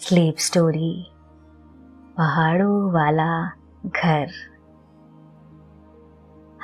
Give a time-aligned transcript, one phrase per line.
[0.00, 1.06] Sleep story,
[2.16, 3.46] पहाड़ों वाला
[3.86, 4.28] घर।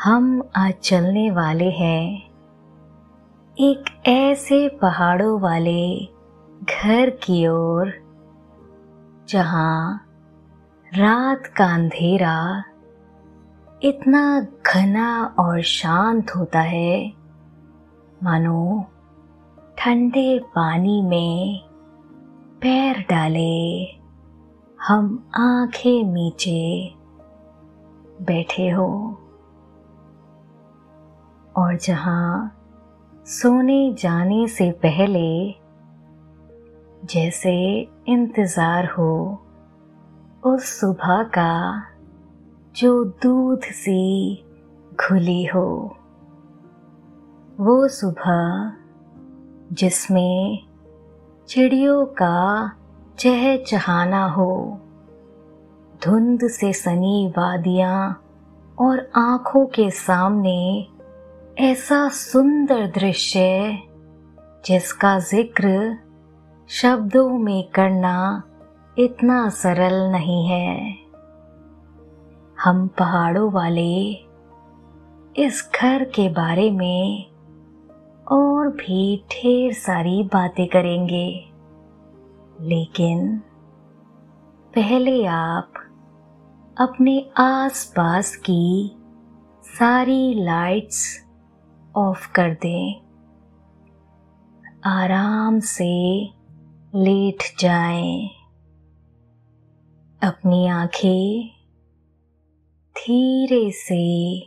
[0.05, 2.31] हम आज चलने वाले हैं
[3.59, 6.09] एक ऐसे पहाड़ों वाले
[6.63, 7.93] घर की ओर,
[9.29, 10.07] जहाँ
[10.99, 12.65] रात का अंधेरा
[13.83, 17.13] इतना घना और शांत होता है।
[18.23, 18.87] मानो
[19.79, 21.61] ठंडे पानी में
[22.63, 23.85] पैर डाले,
[24.79, 26.95] हम आँखें नीचे
[28.23, 28.87] बैठे हो।
[31.57, 32.57] और जहाँ
[33.27, 35.55] सोने जाने से पहले
[37.05, 37.55] जैसे
[38.09, 39.13] इंतज़ार हो,
[40.47, 41.83] उस सुबह का
[42.77, 44.45] जो दूध सी
[44.95, 45.97] घुली हो,
[47.61, 48.73] वो सुबह
[49.73, 50.74] जिसमें
[51.49, 52.71] चिड़ियों का
[53.19, 54.81] चहचहाना हो।
[56.05, 58.23] धुंध से सनी वादियाँ
[58.79, 60.89] और आँखों के सामने
[61.59, 63.79] ऐसा सुंदर दृश्य
[64.67, 65.99] जिसका ज़िक्र
[66.71, 68.43] शब्दों में करना
[68.99, 70.97] इतना सरल नहीं है।
[72.65, 74.11] हम पहाड़ों वाले
[75.37, 77.34] इस घर के बारे में
[78.65, 81.51] और भी ढेर सारी बातें करेंगे।
[82.61, 83.39] लेकिन
[84.75, 85.73] पहले आप
[86.81, 88.97] अपने आसपास की
[89.63, 91.27] सारी लाइट्स
[91.97, 93.01] ऑफ़ कर दें।
[94.85, 96.25] आराम से
[96.95, 98.29] लेट जाएँ,
[100.23, 101.51] अपनी आँखें
[102.97, 104.41] धीरे से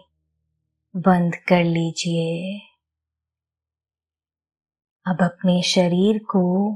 [0.95, 2.61] बंद कर लीजिए।
[5.07, 6.75] अब अपने शरीर को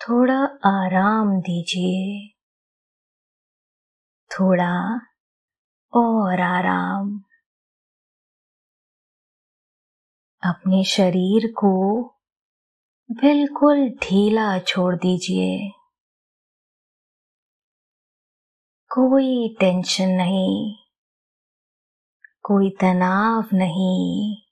[0.00, 2.28] थोड़ा आराम दीजिए।
[4.30, 5.00] थोड़ा
[5.94, 7.24] और आराम।
[10.44, 12.04] अपने शरीर को
[13.10, 15.70] बिल्कुल ढीला छोड़ दीजिए।
[18.90, 20.74] कोई टेंशन नहीं,
[22.42, 24.51] कोई तनाव नहीं।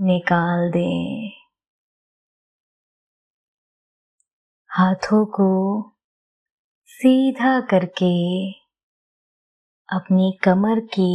[0.00, 1.30] निकाल दें
[4.70, 5.48] हाथों को
[6.86, 8.12] सीधा करके
[9.88, 11.12] अपनी कमर की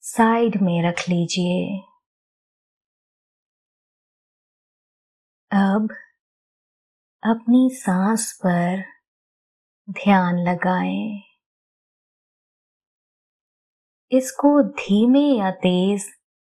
[0.00, 1.82] साइड में रख लीजिए
[5.52, 5.88] अब
[7.22, 8.84] अपनी सांस पर
[9.90, 11.22] ध्यान लगाएँ।
[14.12, 16.17] इसको धीमे या तेज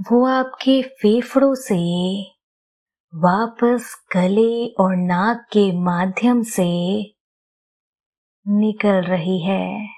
[0.00, 1.78] वो आपके फेफड़ों से
[3.14, 7.00] वापस गले और नाक के माध्यम से
[8.48, 9.88] निकल रही है।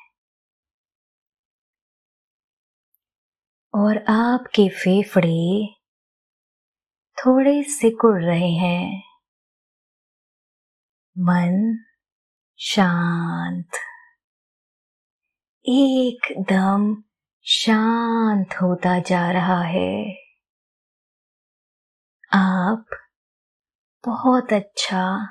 [3.75, 5.75] और आपके फेफड़े
[7.19, 9.03] थोड़े सिकुड़ रहे हैं।
[11.19, 11.85] मन
[12.59, 13.71] शांत,
[15.69, 17.10] एकदम
[17.53, 20.15] शांत होता जा रहा है।
[22.33, 22.87] आप
[24.07, 25.29] बहुत अच्छा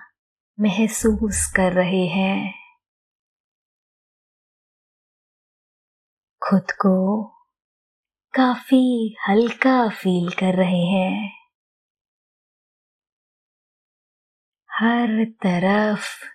[0.59, 2.53] महसूस कर रहे हैं।
[6.49, 7.25] खुद को
[8.33, 11.31] काफ़ी हल्का फील कर रहे हैं।
[14.71, 16.25] हर तरफ़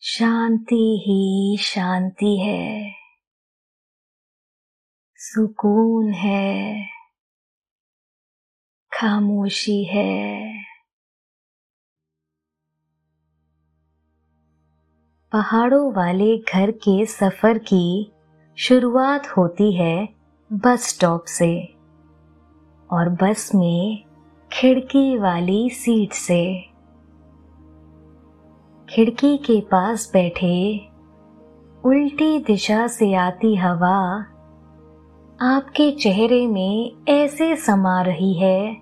[0.00, 3.01] शांति ही शांति है।
[5.24, 6.84] सुकून है,
[8.92, 10.62] खामोशी है।
[15.32, 18.12] पहाड़ों वाले घर के सफ़र की
[18.58, 20.08] शुरुआत होती है
[20.52, 21.74] बस स्टॉप से
[22.90, 24.04] और बस में
[24.52, 26.60] खिड़की वाली सीट से।
[28.88, 30.78] खिड़की के पास बैठे
[31.84, 34.31] उल्टी दिशा से आती हवा
[35.42, 38.76] आपके चेहरे में ऐसे समा रही है,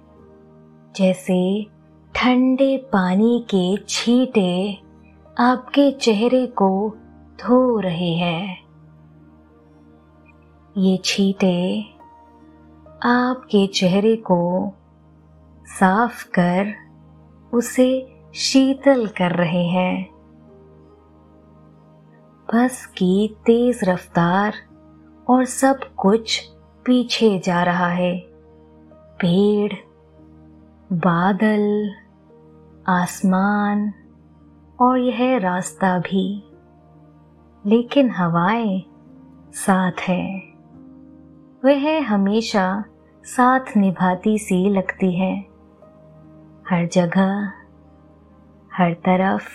[0.97, 1.67] जैसे
[2.15, 4.79] ठंडे पानी के छींटे
[5.39, 6.97] आपके चेहरे को
[7.41, 8.59] धो रहे हैं।
[10.79, 11.83] ये छींटे
[13.03, 14.73] आपके चेहरे को
[15.67, 16.75] साफ़ कर,
[17.55, 20.11] उसे शीतल कर रहे हैं।
[22.55, 24.55] बस की तेज रफ्तार
[25.31, 26.50] और सब कुछ
[26.85, 28.19] पीछे जा रहा है।
[29.21, 29.73] पेड़,
[30.93, 31.95] बादल,
[32.89, 33.93] आसमान
[34.81, 36.53] और यह रास्ता भी।
[37.67, 38.85] लेकिन हवाएँ
[39.53, 40.43] साथ है।
[41.65, 42.85] वह हमेशा
[43.25, 45.47] साथ निभाती सी लगती है।
[46.71, 47.53] हर जगह,
[48.73, 49.49] हर तरफ़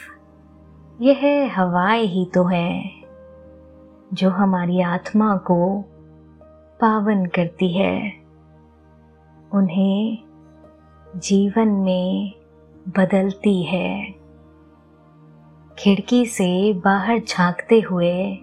[1.01, 2.91] यह हवाएँ ही तो है,
[4.13, 5.85] जो हमारी आत्मा को
[6.81, 8.13] पावन करती है।
[9.53, 10.17] उन्हें
[11.15, 12.33] जीवन में
[12.87, 14.15] बदलती है।
[15.79, 18.35] खिड़की से बाहर झांकते हुए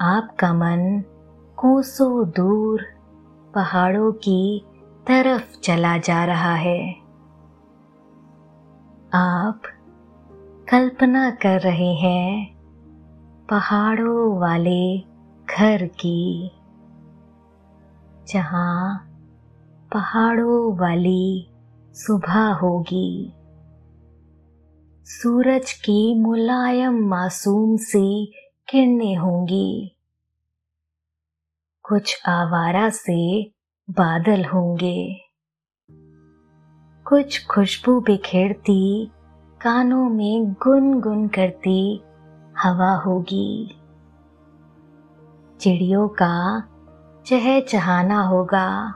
[0.00, 1.02] आपका मन
[1.56, 2.82] कोसों दूर
[3.54, 4.64] पहाड़ों की
[5.06, 6.94] तरफ़ चला जा रहा है।
[9.14, 9.62] आप
[10.68, 12.56] कल्पना कर रहे हैं
[13.50, 14.98] पहाड़ों वाले
[15.50, 16.50] घर की।
[18.28, 18.98] जहाँ
[19.92, 21.50] पहाड़ों वाली
[21.92, 23.32] सुबह होगी।
[25.04, 28.32] सूरज की मुलायम मासूम सी
[28.68, 29.96] किरणें होंगी।
[31.82, 33.44] कुछ आवारा से
[33.90, 35.20] बादल होंगे।
[37.08, 39.10] कुछ खुशबू बिखेरती
[39.60, 42.02] कानों में गुनगुन करती
[42.58, 43.80] हवा होगी।
[45.60, 46.62] चिड़ियों का
[47.28, 48.94] चहचहाना होगा।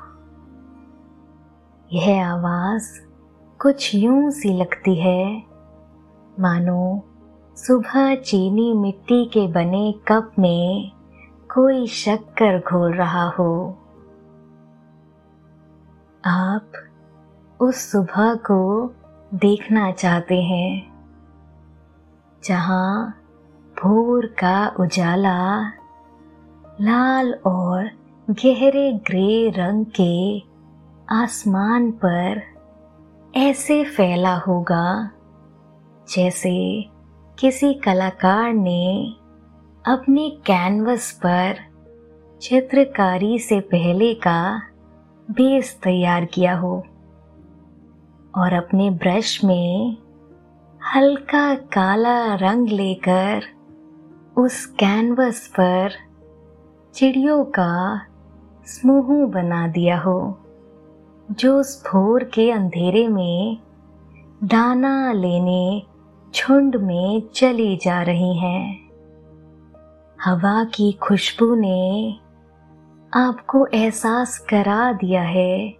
[1.93, 2.89] यह आवाज़
[3.61, 5.43] कुछ यूँ सी लगती है।
[6.41, 7.05] मानो
[7.57, 10.93] सुबह चीनी मिट्टी के बने कप में
[11.55, 13.79] कोई शक्कर घोल रहा हो।
[16.25, 16.73] आप
[17.61, 18.93] उस सुबह को
[19.35, 20.93] देखना चाहते हैं,
[22.45, 23.15] जहाँ
[23.77, 25.61] भोर का उजाला
[26.81, 27.91] लाल और
[28.31, 30.39] गहरे ग्रे रंग के
[31.15, 32.43] आसमान पर
[33.37, 35.11] ऐसे फैला होगा
[36.09, 36.53] जैसे
[37.39, 39.15] किसी कलाकार ने
[39.85, 41.57] अपने कैनवस पर
[42.43, 44.63] चित्रकारी से पहले का
[45.31, 46.77] बेस तैयार किया हो
[48.35, 49.97] और अपने ब्रश में
[50.81, 53.43] हल्का काला रंग लेकर
[54.37, 55.91] उस कैनवस पर
[56.95, 57.73] चिड़ियों का
[58.67, 60.39] समूह बना दिया हो।
[61.31, 63.59] जो भोर के अंधेरे में
[64.45, 65.83] दाना लेने
[66.35, 68.91] झुंड में चली जा रही हैं।
[70.25, 72.19] हवा की खुशबू ने
[73.15, 75.75] आपको एहसास करा दिया है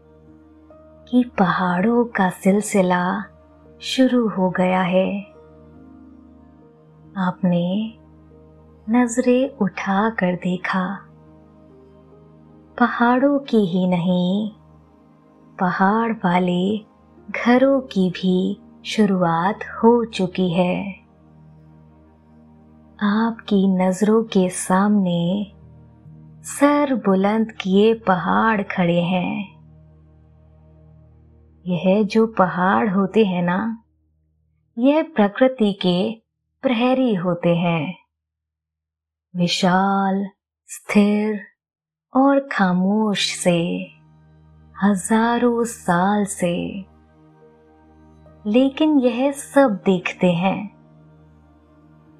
[1.09, 3.25] कि पहाड़ों का सिलसिला
[3.81, 5.23] शुरू हो गया है।
[7.17, 7.95] आपने
[8.91, 11.12] नज़रें उठा कर देखा।
[12.79, 14.51] पहाड़ों की ही नहीं,
[15.61, 16.79] पहाड़ वाले
[17.31, 20.93] घरों की भी शुरुआत हो चुकी है।
[23.03, 25.53] आपकी नज़रों के सामने
[26.45, 29.53] सर बुलंद किए पहाड़ खड़े हैं।
[31.67, 33.85] यह जो पहाड़ होते हैं ना,
[34.79, 36.13] यह प्रकृति के
[36.63, 37.95] प्रहरी होते हैं।
[39.37, 40.27] विशाल,
[40.67, 41.52] स्थिर
[42.17, 43.91] और खामोश से,
[44.85, 46.85] हज़ारों साल से।
[48.47, 50.77] लेकिन यह सब देखते हैं।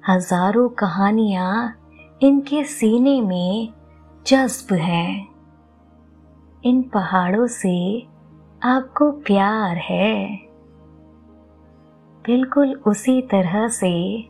[0.09, 1.79] हज़ारों कहानियाँ
[2.21, 3.73] इनके सीने में
[4.27, 5.27] जज्ब है।
[6.65, 8.07] इन पहाड़ों से
[8.63, 10.35] आपको प्यार है।
[12.25, 14.21] बिल्कुल उसी तरह से,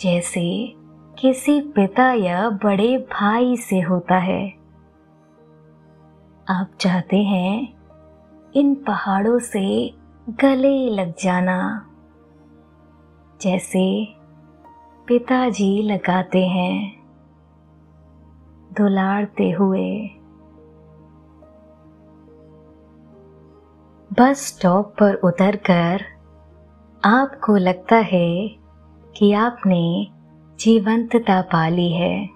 [0.00, 0.74] जैसे
[1.18, 4.61] किसी पिता या बड़े भाई से होता है।
[6.52, 7.74] आप चाहते हैं
[8.54, 9.94] इन पहाड़ों से
[10.30, 11.86] गले लग जाना।
[13.40, 14.14] जैसे
[15.06, 17.04] पिताजी लगाते हैं
[18.72, 20.10] दुलारते हुए।
[24.12, 26.04] बस स्टॉप पर उतरकर
[27.04, 28.48] आपको लगता है
[29.16, 30.08] कि आपने
[30.60, 32.26] जीवंतता पाली है।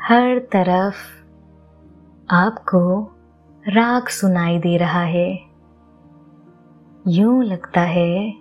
[0.00, 1.21] हर तरफ़
[2.32, 3.02] आपको
[3.68, 5.40] राग सुनाई दे रहा है।
[7.08, 8.34] यूँ लगता है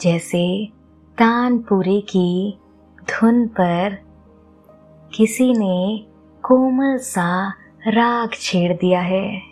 [0.00, 0.72] जैसे
[1.18, 2.58] तानपुरे की
[3.00, 3.98] धुन पर
[5.14, 6.06] किसी ने
[6.42, 7.54] कोमल सा
[7.88, 9.42] राग छेड़ दिया है।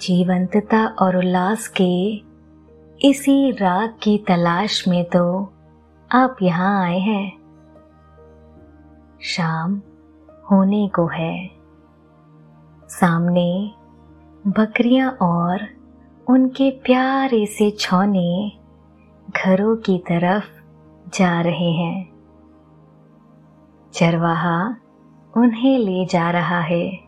[0.00, 2.14] जीवंतता और उल्लास के
[3.08, 5.52] इसी राग की तलाश में तो
[6.12, 7.38] आप यहाँ आए हैं।
[9.22, 9.82] शाम
[10.50, 11.53] होने को है।
[13.00, 13.74] सामने
[14.46, 15.68] बकरियाँ और
[16.30, 18.52] उनके प्यारे से छौने
[19.30, 20.44] घरों की तरफ़
[21.16, 22.12] जा रहे हैं।
[23.92, 24.76] चरवाहा
[25.36, 27.00] उन्हें ले जा रहा है।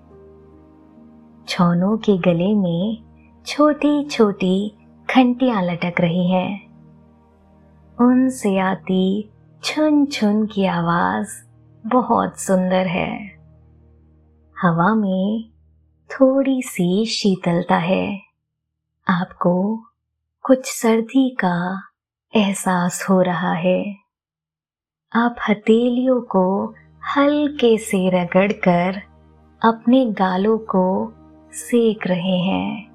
[1.49, 3.03] छौनों के गले में
[3.47, 4.79] छोटी छोटी
[5.15, 6.67] घंटियाँ लटक रही हैं।
[8.01, 9.31] उनसे आती
[9.65, 11.29] छुन छुन की आवाज़
[11.87, 13.41] बहुत सुंदर है।
[14.63, 15.56] हवा में
[16.11, 18.23] थोड़ी सी शीतलता है।
[19.09, 19.83] आपको
[20.43, 21.83] कुछ सर्दी का
[22.35, 23.97] एहसास हो रहा है।
[25.15, 26.75] आप हथेलियों को
[27.17, 29.03] हल्के से रगड़कर
[29.63, 31.13] अपने गालों को
[31.53, 32.89] सेक रहे हैं।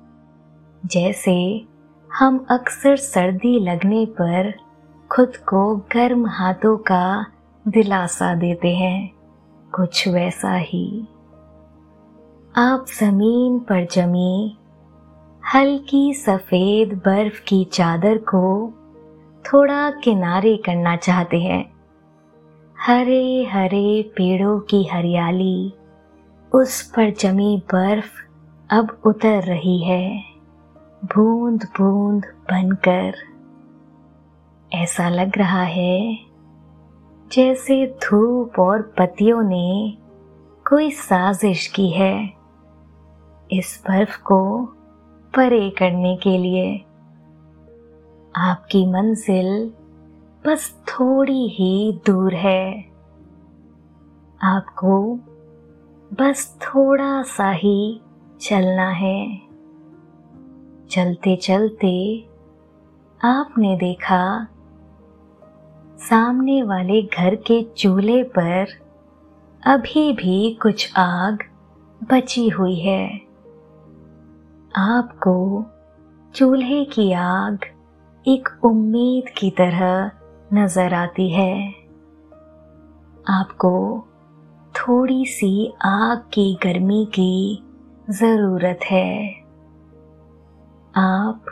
[0.85, 1.67] जैसे
[2.13, 4.53] हम अक्सर सर्दी लगने पर
[5.11, 7.25] खुद को गर्म हाथों का
[7.67, 9.11] दिलासा देते हैं।
[9.75, 11.07] कुछ वैसा ही।
[12.55, 14.57] आप ज़मीन पर जमी,
[15.55, 18.73] हल्की सफ़ेद बर्फ़ की चादर को
[19.45, 21.73] थोड़ा किनारे करना चाहते हैं।
[22.81, 25.73] हरे हरे पेड़ों की हरियाली
[26.55, 28.11] उस पर जमी बर्फ़
[28.69, 30.23] अब उतर रही है।
[31.05, 33.13] बूंद बूंद बनकर
[34.73, 36.17] ऐसा लग रहा है
[37.31, 39.97] जैसे धूप और पतियों ने
[40.69, 42.40] कोई साजिश की है।
[43.51, 44.65] इस बर्फ़ को
[45.35, 46.77] परे करने के लिए।
[48.35, 49.73] आपकी मंजिल
[50.45, 52.85] बस थोड़ी ही दूर है।
[54.43, 55.15] आपको
[56.13, 58.01] बस थोड़ा सा ही
[58.41, 59.41] चलना है।
[60.89, 62.25] चलते चलते
[63.23, 64.47] आपने देखा,
[65.97, 68.65] सामने वाले घर के चूल्हे पर
[69.65, 71.43] अभी भी कुछ आग
[72.03, 73.30] बची हुई है।
[74.75, 75.65] आपको
[76.35, 77.59] चूल्हे की आग
[78.27, 80.11] एक उम्मीद की तरह
[80.53, 81.73] नज़र आती है।
[83.29, 84.03] आपको
[84.75, 87.63] थोड़ी सी आग की गर्मी की
[88.09, 89.33] ज़रूरत है।
[90.95, 91.45] आप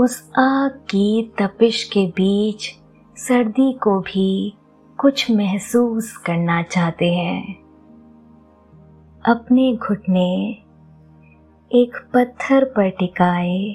[0.00, 2.78] उस आग की तपिश के बीच
[3.16, 4.56] सर्दी को भी
[4.98, 7.62] कुछ महसूस करना चाहते हैं।
[9.26, 10.61] अपने घुटने
[11.74, 13.74] एक पत्थर पर टिकाए।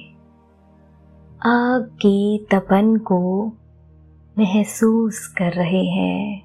[1.46, 3.48] आग की तपन को
[4.38, 6.44] महसूस कर रहे हैं।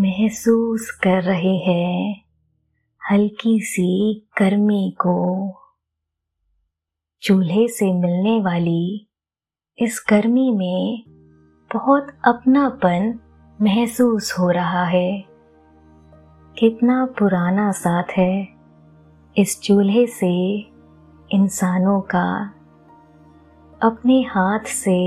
[0.00, 2.24] महसूस कर रहे हैं
[3.10, 5.48] हल्की सी गर्मी को।
[7.22, 9.08] चूल्हे से मिलने वाली
[9.78, 11.04] इस गर्मी में
[11.74, 13.18] बहुत अपनापन
[13.62, 15.24] महसूस हो रहा है।
[16.58, 18.55] कितना पुराना साथ है।
[19.38, 20.58] इस चूल्हे से
[21.30, 22.50] इंसानों का,
[23.82, 25.00] अपने हाथ से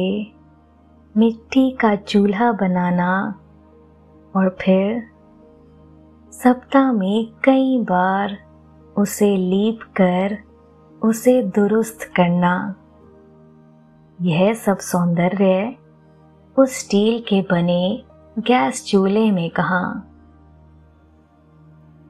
[1.17, 3.39] मिट्टी का चूल्हा बनाना
[4.35, 5.03] और फिर
[6.31, 8.37] सप्ताह में कई बार
[8.97, 10.37] उसे लीप कर
[11.03, 12.75] उसे दुरुस्त करना।
[14.21, 15.75] यह सब सौंदर्य
[16.57, 18.03] उस स्टील के बने
[18.39, 20.03] गैस चूल्हे में कहा।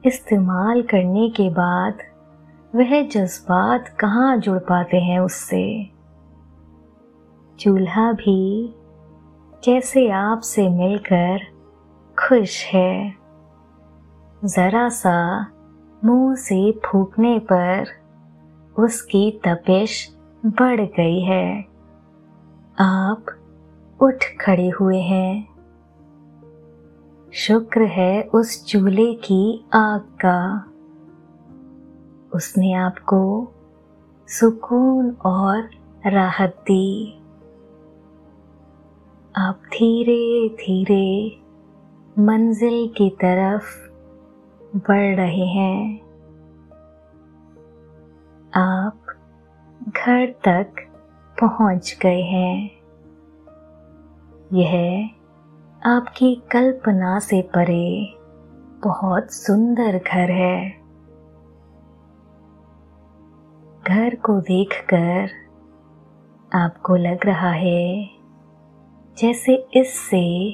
[0.04, 2.09] इस्तेमाल करने के बाद
[2.76, 5.90] वह जज्बात कहाँ जुड़ पाते हैं उससे?
[7.58, 8.74] चूल्हा भी
[9.64, 11.38] कैसे आपसे मिलकर
[12.18, 13.14] खुश है।
[14.44, 15.46] जरा सा
[16.04, 17.86] मुँह से फूकने पर
[18.78, 21.62] उसकी तपिश बढ़ गई है।
[22.80, 23.24] आप
[24.02, 25.48] उठ खड़े हुए हैं।
[27.34, 30.69] शुक्र है उस चूल्हे की आग का।
[32.34, 33.52] उसने आपको
[34.28, 35.70] सुकून और
[36.06, 37.22] राहत दी।
[39.36, 41.40] आप धीरे धीरे
[42.18, 43.90] मंजिल की तरफ़
[44.76, 46.00] बढ़ रहे हैं।
[48.54, 48.96] आप
[49.88, 50.74] घर तक
[51.40, 52.70] पहुँच गए हैं।
[54.52, 55.10] यह
[55.86, 58.18] आपकी कल्पना से परे
[58.84, 60.79] बहुत सुंदर घर है।
[63.90, 65.30] घर को देखकर
[66.56, 68.10] आपको लग रहा है
[69.18, 70.50] जैसे इससे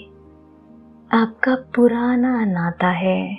[1.12, 3.38] आपका पुराना नाता है।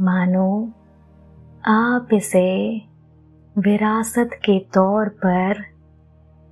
[0.00, 0.72] मानो
[1.66, 2.78] आप इसे
[3.58, 5.64] विरासत के तौर पर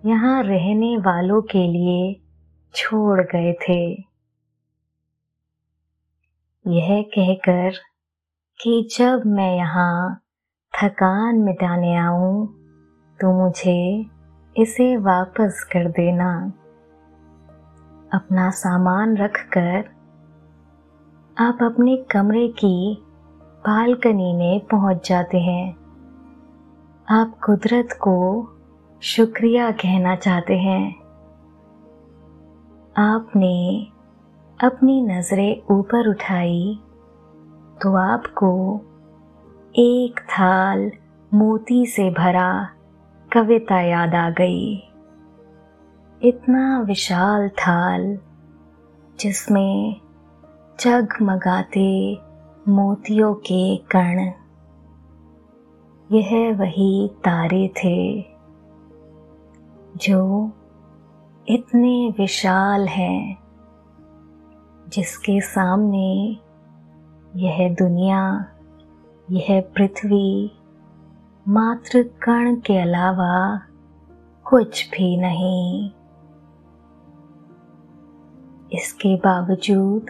[0.06, 2.20] यहाँ रहने वालों के लिए
[2.74, 3.82] छोड़ गए थे।
[6.66, 7.70] यह कहकर
[8.60, 10.22] कि जब मैं यहाँ
[10.82, 12.46] थकान मिटाने आऊँ
[13.20, 14.06] तो मुझे
[14.56, 16.52] इसे वापस कर देना।
[18.14, 19.88] अपना सामान रखकर
[21.38, 23.02] आप अपने कमरे की
[23.66, 25.76] बालकनी में पहुँच जाते हैं।
[27.08, 28.16] आप कुदरत को
[29.02, 30.96] शुक्रिया कहना चाहते हैं।
[32.96, 33.86] आपने
[34.60, 36.80] अपनी नज़रें ऊपर उठाई
[37.82, 38.50] तो आपको
[39.78, 40.92] एक थाल
[41.34, 42.68] मोती से भरा
[43.32, 44.76] कविता याद आ गई।
[46.22, 48.18] इतना विशाल थाल
[49.20, 50.00] जिसमें
[50.80, 52.18] जगमगाते
[52.68, 54.32] मोतियों के कण।
[56.12, 58.22] यह वही तारे थे
[59.96, 60.50] जो
[61.48, 63.38] इतने विशाल हैं,
[64.88, 66.38] जिसके सामने
[67.36, 68.52] यह दुनिया
[69.30, 70.52] यह पृथ्वी
[71.48, 73.60] मात्र कण के अलावा
[74.44, 75.90] कुछ भी नहीं।
[78.72, 80.06] इसके बावजूद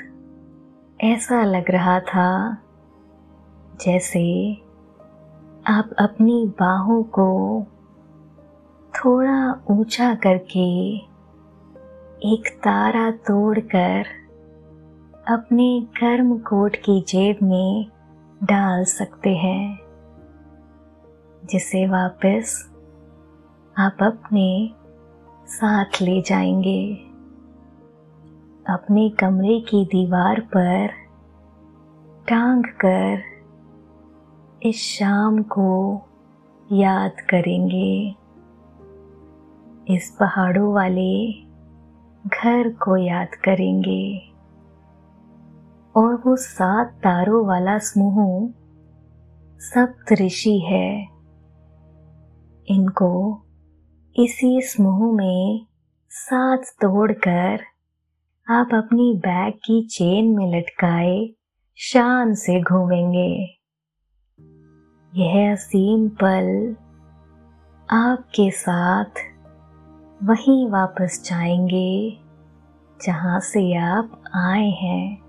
[1.01, 2.59] ऐसा लग रहा था
[3.81, 4.55] जैसे
[5.67, 7.63] आप अपनी बाहों को
[8.95, 10.97] थोड़ा ऊँचा करके
[12.35, 14.05] एक तारा तोड़कर
[15.29, 17.96] अपने गर्म कोट की जेब में
[18.45, 19.79] डाल सकते हैं,
[21.45, 22.75] जिसे वापस
[23.79, 24.71] आप अपने
[25.47, 26.95] साथ ले जाएँगे।
[28.69, 30.91] अपने कमरे की दीवार पर
[32.29, 33.23] टांग कर
[34.63, 36.03] इस शाम को
[36.73, 38.15] याद करेंगे।
[39.89, 41.33] इस पहाड़ों वाले
[42.27, 44.36] घर को याद करेंगे।
[45.97, 48.53] और वो सात तारों वाला समूह
[49.59, 51.03] सप्त ऋषि है।
[52.69, 53.43] इनको
[54.17, 55.67] इसी समूह में
[56.11, 57.61] साथ तोड़कर
[58.51, 61.31] आप अपनी बैग की चेन में लटकाए
[61.77, 63.59] शान से घूमेंगे।
[65.15, 66.77] यह असीम पल
[67.91, 69.11] आपके साथ
[70.23, 72.19] वहीं वापस जाएँगे,
[73.07, 75.26] जहाँ से आप आए हैं।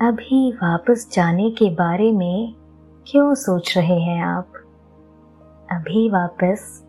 [0.00, 2.54] अभी वापस जाने के बारे में
[3.06, 4.52] क्यों सोच रहे हैं आप?
[5.72, 6.86] अभी वापस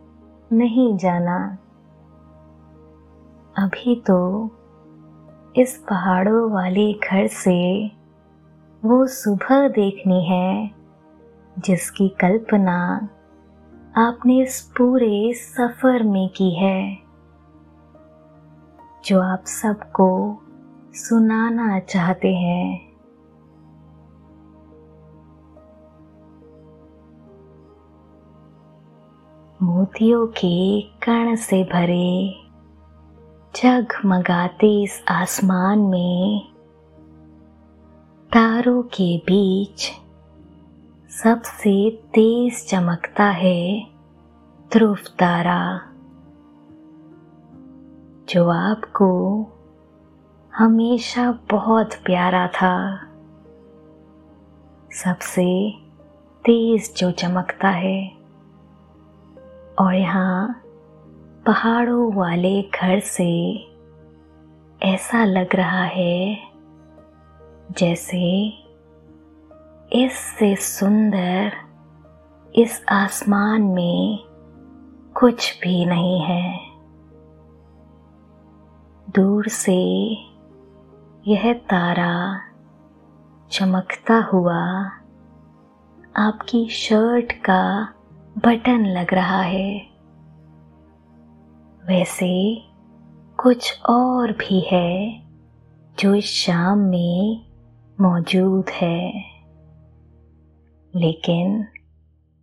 [0.51, 1.57] नहीं जाना।
[3.57, 4.49] अभी तो
[5.55, 7.91] इस पहाड़ों वाले घर से
[8.85, 10.71] वो सुबह देखनी है,
[11.59, 13.09] जिसकी कल्पना
[13.97, 16.97] आपने इस पूरे सफ़र में की है।
[19.05, 20.37] जो आप सबको
[20.93, 22.90] सुनाना चाहते हैं।
[29.63, 32.35] मोतियों के कण से भरे,
[33.55, 36.53] जगमगाते इस आसमान में।
[38.33, 39.91] तारों के बीच
[41.23, 43.87] सबसे तेज चमकता है
[44.73, 45.81] ध्रुव तारा,
[48.29, 49.09] जो आपको
[50.55, 52.99] हमेशा बहुत प्यारा था।
[54.91, 55.77] सबसे
[56.45, 58.20] तेज जो चमकता है
[59.81, 60.61] और यहाँ
[61.45, 63.55] पहाड़ों वाले घर से
[64.81, 66.37] ऐसा लग रहा है
[67.71, 68.47] जैसे
[69.93, 71.51] इससे सुंदर
[72.55, 74.19] इस आसमान में
[75.17, 76.59] कुछ भी नहीं है।
[79.09, 79.79] दूर से
[81.27, 82.41] यह तारा
[83.51, 84.61] चमकता हुआ
[86.17, 87.93] आपकी शर्ट का
[88.37, 89.87] बटन लग रहा है।
[91.85, 92.61] वैसे
[93.37, 95.23] कुछ और भी है
[95.99, 97.45] जो इस शाम में
[98.01, 99.23] मौजूद है।
[100.95, 101.67] लेकिन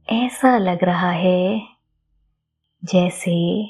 [0.08, 1.62] ऐसा लग रहा है
[2.84, 3.64] जैसे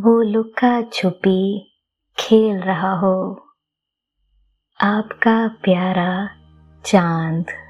[0.00, 1.72] वो लुका छुपी
[2.18, 3.46] खेल रहा हो।
[4.80, 6.30] आपका प्यारा
[6.84, 7.61] चाँद।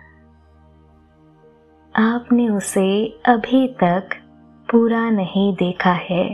[1.95, 4.15] आपने उसे अभी तक
[4.69, 6.25] पूरा नहीं देखा है।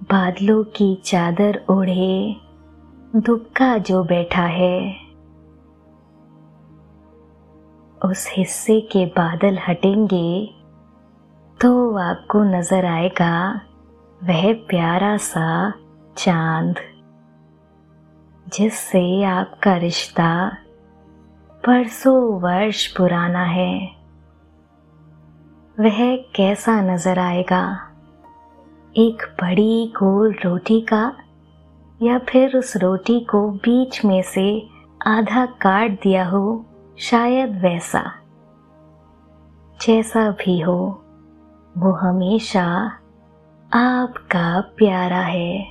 [0.00, 2.36] बादलों की चादर ओढ़े,
[3.16, 4.80] दुबका जो बैठा है।
[8.00, 10.46] उस हिस्से के बादल हटेंगे
[11.58, 13.38] तो आपको नज़र आएगा
[14.20, 15.72] वह प्यारा सा
[16.16, 16.74] चाँद,
[18.46, 20.32] जिससे आपका रिश्ता
[21.64, 23.99] परसों वर्ष पुराना है।
[25.80, 27.90] वह कैसा नज़र आएगा?
[28.96, 31.16] एक बड़ी गोल रोटी का
[32.02, 34.68] या फिर उस रोटी को बीच में से
[35.06, 36.66] आधा काट दिया हो,
[36.98, 38.12] शायद वैसा।
[39.86, 41.04] जैसा भी हो,
[41.78, 42.92] वो हमेशा
[43.72, 45.66] आपका प्यारा है।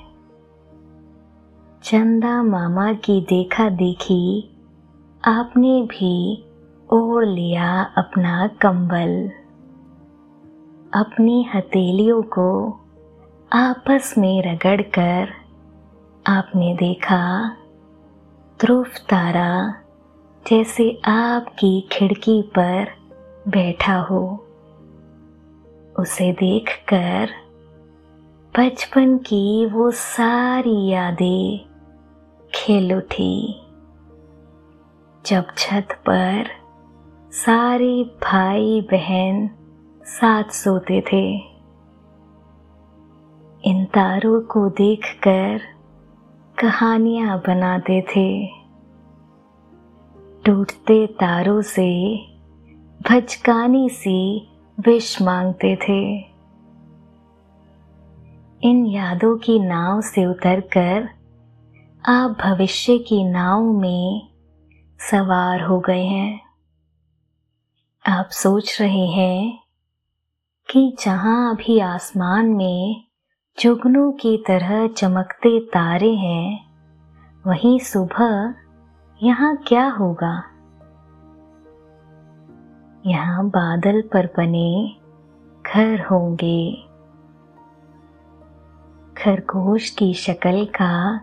[1.83, 4.55] चंदा मामा की देखा देखी
[5.25, 6.45] आपने भी
[6.93, 9.38] ओढ़ लिया अपना कंबल।
[10.93, 12.79] अपनी हथेलियों को
[13.53, 15.29] आपस में रगड़कर
[16.27, 17.49] आपने देखा,
[18.61, 19.75] ध्रुव तारा
[20.47, 22.87] जैसे आपकी खिड़की पर
[23.47, 24.45] बैठा हो।
[25.99, 27.29] उसे देखकर
[28.59, 31.65] बचपन की वो सारी यादें
[32.55, 33.61] खेल उठी।
[35.25, 36.49] जब छत पर
[37.31, 39.49] सारे भाई बहन
[40.09, 41.37] साथ सोते थे।
[43.63, 45.61] इन तारों को देखकर
[46.59, 48.47] कहानियाँ बनाते थे।
[50.45, 52.17] टूटते तारों से
[53.09, 56.17] भचकानी सी विष मांगते थे।
[58.63, 61.09] इन यादों की नाव से उतरकर
[62.05, 64.29] आप भविष्य की नाव में
[65.11, 66.41] सवार हो गए हैं।
[68.05, 69.68] आप सोच रहे हैं
[70.71, 73.03] कि जहाँ अभी आसमान में
[73.59, 76.59] जुगनू की तरह चमकते तारे हैं,
[77.47, 78.53] वहीं सुबह
[79.23, 80.43] यहाँ क्या होगा?
[83.05, 84.95] यहाँ बादल पर बने
[85.65, 86.85] घर होंगे।
[89.17, 91.21] खरगोश की शक्ल का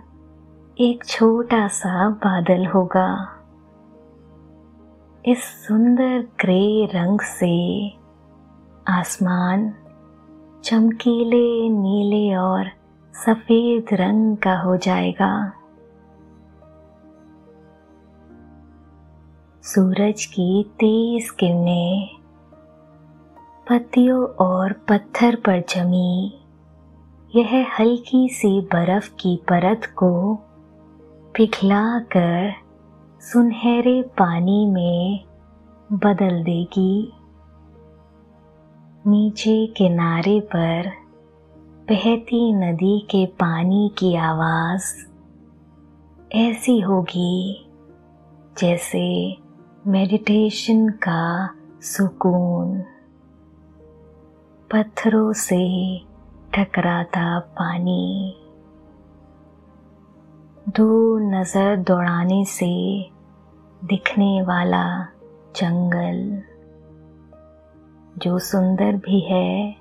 [0.80, 3.28] एक छोटा सा बादल होगा।
[5.26, 7.56] इस सुंदर ग्रे रंग से
[8.88, 9.74] आसमान,
[10.64, 12.70] चमकीले, नीले और
[13.14, 15.52] सफ़ेद रंग का हो जाएगा।
[19.62, 22.08] सूरज की तेज किरणें
[23.70, 26.40] पत्तियों और पत्थर पर जमी।
[27.36, 30.34] यह हल्की सी बर्फ़ की परत को
[31.34, 32.52] पिघला कर
[33.20, 35.24] सुनहरे पानी में
[35.92, 37.12] बदल देगी।
[39.08, 40.88] नीचे किनारे पर
[41.90, 44.84] बहती नदी के पानी की आवाज़
[46.36, 47.68] ऐसी होगी
[48.58, 49.36] जैसे
[49.86, 51.50] मेडिटेशन का
[51.82, 52.80] सुकून।
[54.72, 55.98] पत्थरों से
[56.54, 58.36] टकराता पानी।
[60.68, 63.02] दूर नज़र दौड़ाने से
[63.84, 65.04] दिखने वाला
[65.56, 66.42] जंगल।
[68.16, 69.76] जो सुंदर भी है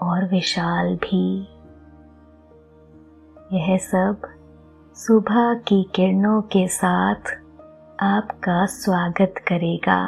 [0.00, 1.26] और विशाल भी।
[3.52, 4.22] यह सब
[4.96, 7.32] सुबह की किरणों के साथ
[8.02, 10.00] आपका स्वागत करेगा।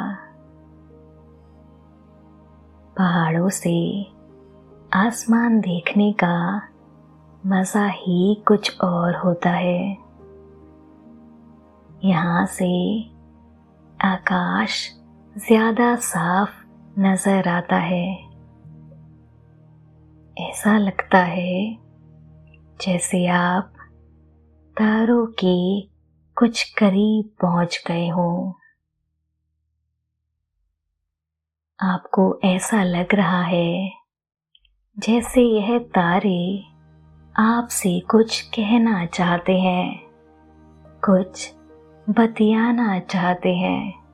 [2.97, 3.77] पहाड़ों से
[4.93, 6.61] आसमान देखने का
[7.45, 9.97] मज़ा ही कुछ और होता है।
[12.05, 12.69] यहाँ से
[14.05, 14.93] आकाश
[15.35, 16.66] ज़्यादा साफ़
[16.99, 18.05] नज़र आता है।
[20.37, 21.77] ऐसा लगता है
[22.81, 23.73] जैसे आप
[24.77, 25.81] तारों के
[26.37, 28.55] कुछ करीब पहुँच गए हो।
[31.79, 33.91] आपको ऐसा लग रहा है
[34.97, 36.63] जैसे यह तारे
[37.35, 39.99] आपसे कुछ कहना चाहते हैं,
[41.03, 41.53] कुछ
[42.07, 44.06] बतियाना चाहते हैं।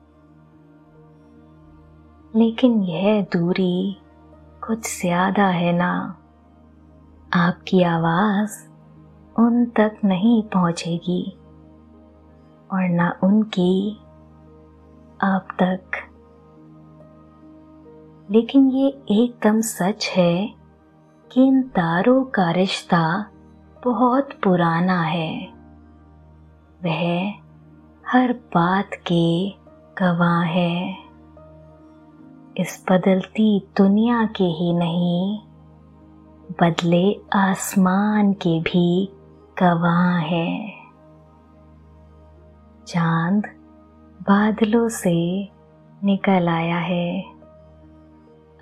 [2.36, 3.96] लेकिन यह दूरी
[4.66, 6.16] कुछ ज़्यादा है ना।
[7.32, 8.68] आपकी आवाज़
[9.40, 11.36] उन तक नहीं पहुंचेगी
[12.72, 13.98] और ना उनकी
[15.22, 16.00] आप तक।
[18.30, 20.54] लेकिन ये एकदम सच है
[21.32, 23.30] कि इन तारों का रिश्ता
[23.84, 25.48] बहुत पुराना है।
[26.84, 27.32] वह
[28.08, 29.50] हर बात के
[29.98, 31.03] गवाह है।
[32.56, 35.38] इस बदलती दुनिया के ही नहीं,
[36.60, 39.12] बदले आसमान के भी
[39.58, 40.74] गवाह है।
[42.86, 43.42] चाँद
[44.22, 45.48] बादलों से
[46.04, 47.24] निकल आया है।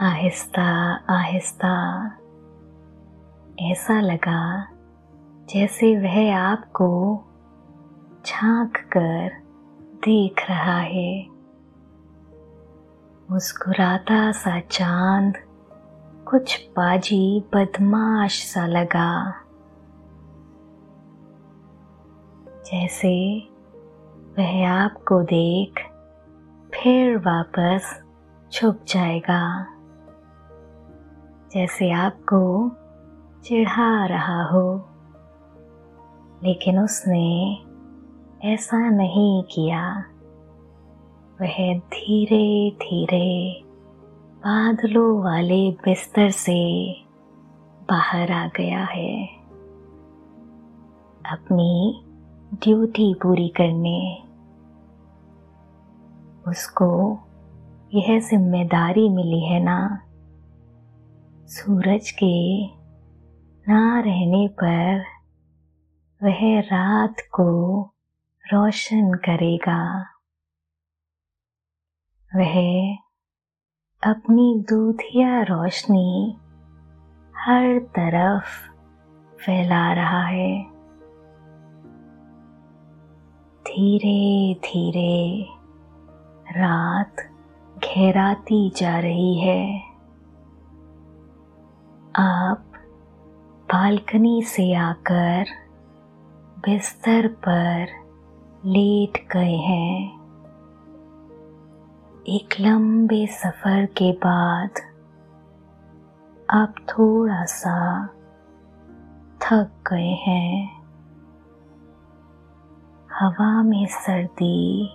[0.00, 2.06] आहिस्ता आहिस्ता,
[3.60, 4.68] ऐसा लगा
[5.48, 7.20] जैसे वह आपको
[8.26, 9.42] झाँक कर
[9.94, 11.31] देख रहा है।
[13.32, 15.34] मुस्कुराता सा चाँद,
[16.28, 19.34] कुछ बाजी बदमाश सा लगा।
[22.66, 23.38] जैसे
[24.38, 25.80] वह आपको देख,
[26.74, 28.02] फिर वापस
[28.52, 29.66] छुप जाएगा।
[31.54, 32.70] जैसे आपको
[33.44, 34.90] चिढ़ा रहा हो,
[36.44, 37.58] लेकिन उसने
[38.44, 40.04] ऐसा नहीं किया।
[41.40, 41.56] वह
[41.90, 43.62] धीरे धीरे
[44.38, 46.60] बादलों वाले बिस्तर से
[47.90, 49.24] बाहर आ गया है।
[51.24, 52.02] अपनी
[52.54, 53.98] ड्यूटी पूरी करने,
[56.48, 56.90] उसको
[57.94, 59.78] यह ज़िम्मेदारी मिली है ना,
[61.48, 62.66] सूरज के
[63.66, 65.04] ना रहने पर
[66.20, 67.50] वह रात को
[68.44, 69.82] रोशन करेगा।
[72.36, 72.94] वह
[74.10, 76.36] अपनी दूधिया रोशनी
[77.36, 78.70] हर तरफ़
[79.36, 80.64] फैला रहा है।
[83.62, 85.48] धीरे धीरे
[86.60, 87.16] रात
[87.84, 89.80] घेराती जा रही है।
[92.16, 92.64] आप
[93.72, 95.44] बालकनी से आकर
[96.58, 97.86] बिस्तर पर
[98.64, 100.21] लेट गए हैं।
[102.28, 104.70] एक लंबे सफ़र के बाद
[106.50, 108.06] आप थोड़ा सा
[109.42, 110.82] थक गए हैं।
[113.12, 114.90] हवा में सर्दी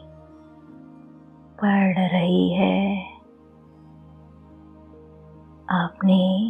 [1.62, 3.04] पड़ रही है।
[5.70, 6.48] आपने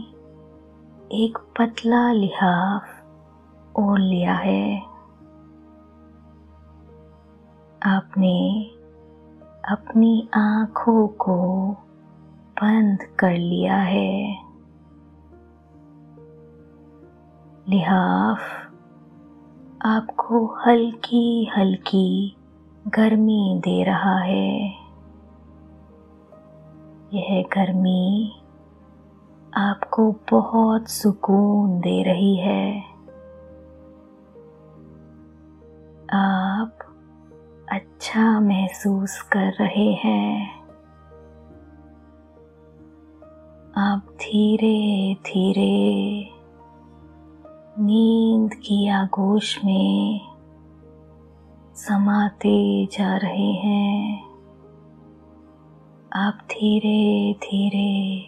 [1.12, 3.04] एक पतला लिहाफ
[3.80, 4.82] ओढ़ लिया है।
[7.84, 8.70] आपने
[9.68, 11.72] अपनी आँखों को
[12.62, 14.32] बंद कर लिया है।
[17.70, 18.40] लिहाफ
[19.86, 22.38] आपको हल्की हल्की
[22.88, 24.62] गर्मी दे रहा है।
[27.14, 28.34] यह गर्मी
[29.58, 32.82] आपको बहुत सुकून दे रही है।
[36.14, 36.47] आप
[38.18, 40.52] अच्छा महसूस कर रहे हैं।
[43.78, 46.30] आप धीरे धीरे
[47.80, 50.22] नींद की आगोश में
[51.76, 54.24] समाते जा रहे हैं।
[56.14, 58.26] आप धीरे धीरे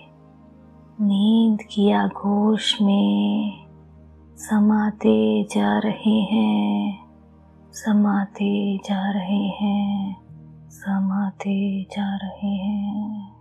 [1.02, 3.68] नींद की आगोश में
[4.38, 7.09] समाते जा रहे हैं।
[7.80, 10.16] समाते जा रहे हैं
[10.70, 13.39] समाते जा रहे हैं।